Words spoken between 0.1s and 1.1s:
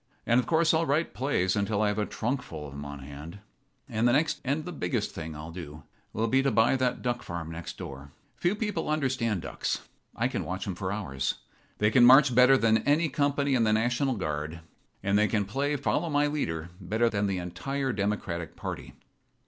And, of course, I'll